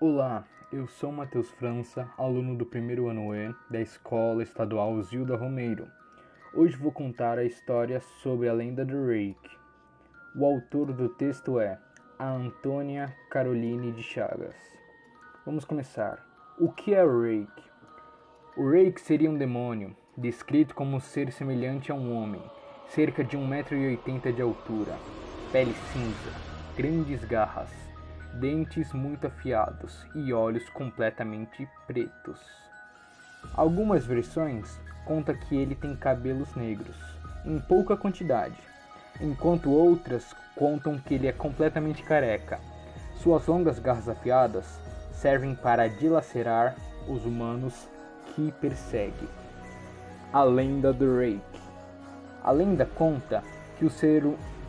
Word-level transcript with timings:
Olá, 0.00 0.44
eu 0.72 0.88
sou 0.88 1.12
Matheus 1.12 1.48
França, 1.52 2.10
aluno 2.18 2.56
do 2.56 2.66
primeiro 2.66 3.08
ano 3.08 3.32
E 3.32 3.54
da 3.70 3.80
Escola 3.80 4.42
Estadual 4.42 5.00
Zilda 5.00 5.36
Romeiro. 5.36 5.86
Hoje 6.52 6.76
vou 6.76 6.90
contar 6.90 7.38
a 7.38 7.44
história 7.44 8.00
sobre 8.00 8.48
a 8.48 8.52
lenda 8.52 8.84
do 8.84 9.06
Rake. 9.06 9.56
O 10.34 10.44
autor 10.44 10.92
do 10.92 11.08
texto 11.08 11.60
é 11.60 11.78
a 12.18 12.28
Antônia 12.28 13.14
Caroline 13.30 13.92
de 13.92 14.02
Chagas. 14.02 14.56
Vamos 15.46 15.64
começar. 15.64 16.26
O 16.58 16.72
que 16.72 16.92
é 16.92 17.04
o 17.04 17.22
Rake? 17.22 17.62
O 18.56 18.68
Rake 18.68 19.00
seria 19.00 19.30
um 19.30 19.38
demônio, 19.38 19.96
descrito 20.18 20.74
como 20.74 21.00
ser 21.00 21.30
semelhante 21.30 21.92
a 21.92 21.94
um 21.94 22.12
homem, 22.16 22.42
cerca 22.88 23.22
de 23.22 23.38
1,80m 23.38 24.32
de 24.32 24.42
altura, 24.42 24.98
pele 25.52 25.72
cinza, 25.92 26.32
grandes 26.76 27.24
garras, 27.24 27.93
dentes 28.34 28.92
muito 28.92 29.26
afiados 29.26 30.06
e 30.14 30.32
olhos 30.32 30.68
completamente 30.70 31.68
pretos. 31.86 32.40
Algumas 33.54 34.04
versões 34.04 34.80
contam 35.04 35.34
que 35.36 35.56
ele 35.56 35.74
tem 35.74 35.94
cabelos 35.94 36.54
negros, 36.54 36.96
em 37.44 37.60
pouca 37.60 37.96
quantidade, 37.96 38.56
enquanto 39.20 39.70
outras 39.70 40.34
contam 40.56 40.98
que 40.98 41.14
ele 41.14 41.28
é 41.28 41.32
completamente 41.32 42.02
careca. 42.02 42.58
Suas 43.16 43.46
longas 43.46 43.78
garras 43.78 44.08
afiadas 44.08 44.80
servem 45.12 45.54
para 45.54 45.88
dilacerar 45.88 46.74
os 47.08 47.24
humanos 47.24 47.88
que 48.34 48.52
persegue. 48.60 49.28
A 50.32 50.42
lenda 50.42 50.92
do 50.92 51.16
Rake. 51.16 51.60
A 52.42 52.50
lenda 52.50 52.84
conta 52.84 53.42
que 53.78 53.84
o 53.84 53.90
ser 53.90 54.24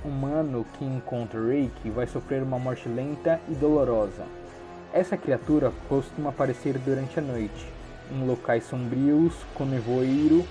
humano 0.06 0.66
que 0.78 0.86
encontra 0.86 1.40
Rake 1.40 1.90
vai 1.90 2.08
sofrer 2.08 2.44
uma 2.44 2.60
morte 2.60 2.88
lenta 2.88 3.40
e 3.50 3.54
dolorosa. 3.54 4.26
Essa 4.94 5.18
criatura 5.18 5.72
costuma 5.90 6.30
aparecer 6.30 6.78
durante 6.78 7.20
a 7.20 7.22
noite, 7.22 7.68
em 8.12 8.26
locais 8.26 8.64
sombrios, 8.66 9.34
com 9.54 9.66
nevoeiro 9.66 10.46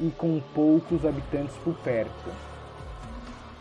e 0.00 0.10
com 0.16 0.40
poucos 0.54 1.04
habitantes 1.04 1.56
por 1.56 1.74
perto. 1.78 2.30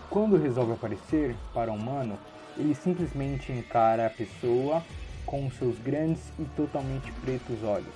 Quando 0.10 0.38
resolve 0.38 0.74
aparecer 0.74 1.36
para 1.54 1.72
o 1.72 1.76
humano, 1.76 2.18
ele 2.58 2.74
simplesmente 2.74 3.52
encara 3.52 4.06
a 4.06 4.10
pessoa 4.10 4.82
com 5.26 5.50
seus 5.52 5.78
grandes 5.80 6.22
e 6.40 6.46
totalmente 6.56 7.12
pretos 7.24 7.64
olhos. 7.64 7.94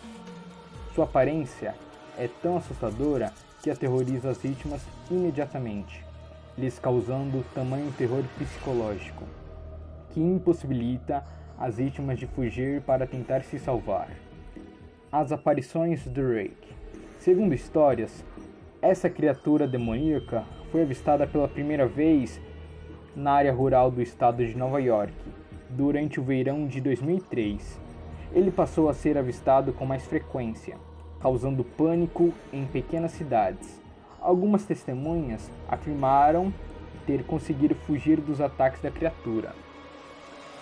Sua 0.94 1.06
aparência 1.06 1.75
é 2.18 2.28
tão 2.42 2.58
assustadora 2.58 3.31
que 3.62 3.70
aterroriza 3.70 4.30
as 4.30 4.38
vítimas 4.38 4.81
imediatamente, 5.09 6.03
lhes 6.60 6.78
causando 6.78 7.44
tamanho 7.56 7.92
terror 7.98 8.24
psicológico, 8.38 9.24
que 10.12 10.20
impossibilita 10.20 11.24
as 11.58 11.78
vítimas 11.78 12.20
de 12.20 12.28
fugir 12.28 12.82
para 12.82 13.08
tentar 13.08 13.44
se 13.44 13.58
salvar. 13.58 14.10
As 15.12 15.32
aparições 15.32 16.06
do 16.08 16.22
Rake. 16.22 16.76
Segundo 17.18 17.56
histórias, 17.56 18.24
essa 18.82 19.10
criatura 19.10 19.68
demoníaca 19.68 20.44
foi 20.72 20.84
avistada 20.84 21.26
pela 21.26 21.48
primeira 21.48 21.88
vez 21.88 22.40
na 23.16 23.32
área 23.32 23.54
rural 23.54 23.90
do 23.90 24.02
estado 24.02 24.46
de 24.46 24.56
Nova 24.56 24.80
York, 24.82 25.14
durante 25.70 26.20
o 26.20 26.24
verão 26.24 26.68
de 26.68 26.80
2003. 26.82 27.80
Ele 28.34 28.52
passou 28.52 28.90
a 28.90 28.94
ser 28.94 29.18
avistado 29.18 29.74
com 29.74 29.86
mais 29.86 30.06
frequência 30.06 30.78
causando 31.20 31.64
pânico 31.64 32.34
em 32.52 32.66
pequenas 32.66 33.12
cidades. 33.12 33.80
Algumas 34.30 34.63
testemunhas 34.63 35.49
afirmaram 35.67 36.53
ter 37.08 37.23
conseguido 37.23 37.73
fugir 37.73 38.22
dos 38.22 38.39
ataques 38.39 38.80
da 38.80 38.91
criatura. 38.91 39.55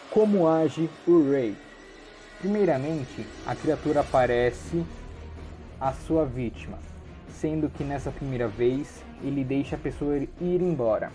Como 0.09 0.47
age 0.47 0.89
o 1.05 1.29
Ray? 1.29 1.53
Primeiramente, 2.39 3.27
a 3.45 3.53
criatura 3.53 3.99
aparece 3.99 4.85
a 5.81 5.91
sua 5.91 6.23
vítima, 6.23 6.77
sendo 7.27 7.67
que 7.67 7.83
nessa 7.83 8.09
primeira 8.09 8.47
vez 8.47 9.03
ele 9.21 9.43
deixa 9.43 9.75
a 9.75 9.79
pessoa 9.79 10.15
ir 10.15 10.29
embora. 10.39 11.11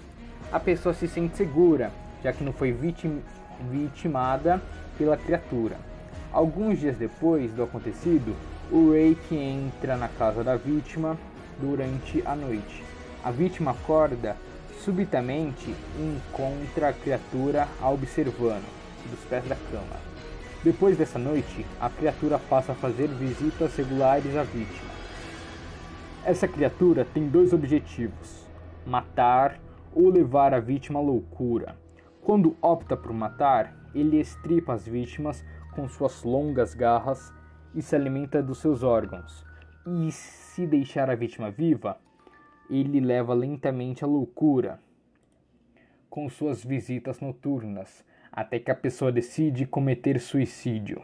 A 0.53 0.61
pessoa 0.61 0.93
se 0.93 1.09
sente 1.09 1.39
segura, 1.39 1.91
já 2.23 2.35
que 2.35 2.45
não 2.45 2.53
foi 2.53 2.71
vitim 2.71 3.23
vitimada 3.71 4.61
pela 4.99 5.17
criatura. 5.17 5.79
Alguns 6.31 6.81
dias 6.81 6.99
depois 6.99 7.51
do 7.53 7.63
acontecido, 7.63 8.37
o 8.71 8.93
Rake 8.93 9.35
entra 9.35 9.97
na 9.97 10.09
casa 10.09 10.45
da 10.45 10.55
vítima 10.55 11.17
durante 11.61 12.23
a 12.27 12.35
noite. 12.35 12.85
A 13.25 13.31
vítima 13.31 13.71
acorda 13.71 14.37
subitamente 14.81 15.75
e 15.97 16.03
encontra 16.03 16.89
a 16.89 16.93
criatura 16.93 17.69
a 17.81 17.89
observando 17.89 18.67
dos 19.11 19.21
pés 19.25 19.45
da 19.45 19.57
cama. 19.57 19.97
Depois 20.65 20.97
dessa 20.97 21.19
noite, 21.19 21.67
a 21.81 21.89
criatura 21.91 22.39
passa 22.39 22.73
a 22.73 22.75
fazer 22.75 23.09
visitas 23.09 23.75
regulares 23.77 24.37
à 24.37 24.43
vítima. 24.43 24.93
Essa 26.25 26.47
criatura 26.47 27.05
tem 27.05 27.29
dois 27.29 27.53
objetivos: 27.53 28.47
matar 28.87 29.59
ou 29.93 30.09
levar 30.09 30.55
a 30.55 30.61
vítima 30.61 31.01
à 31.01 31.03
loucura. 31.03 31.77
Quando 32.23 32.57
opta 32.63 32.97
por 32.97 33.13
matar, 33.13 33.75
ele 33.95 34.21
estripa 34.21 34.73
as 34.73 34.87
vítimas 34.87 35.45
com 35.75 35.89
suas 35.89 36.23
longas 36.23 36.75
garras 36.75 37.33
e 37.75 37.83
se 37.83 37.97
alimenta 37.97 38.43
dos 38.43 38.59
seus 38.59 38.83
órgãos. 38.83 39.45
E 39.87 40.13
se 40.13 40.67
deixar 40.67 41.11
a 41.11 41.15
vítima 41.15 41.51
viva, 41.51 41.99
ele 42.71 43.01
leva 43.01 43.35
lentamente 43.35 44.05
à 44.05 44.07
loucura 44.07 44.81
com 46.09 46.29
suas 46.29 46.63
visitas 46.63 47.21
noturnas, 47.21 48.05
até 48.31 48.59
que 48.59 48.71
a 48.71 48.75
pessoa 48.75 49.11
decide 49.11 49.67
cometer 49.67 50.21
suicídio. 50.21 51.03